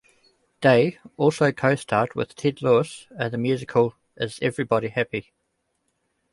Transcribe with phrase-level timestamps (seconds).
[0.61, 5.31] Day also co-starred with Ted Lewis in the musical Is Everybody Happy?